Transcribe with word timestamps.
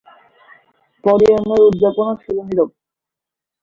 পডিয়ামের 1.03 1.61
উদযাপনও 1.67 2.15
ছিল 2.23 2.37
নীরব। 2.47 2.69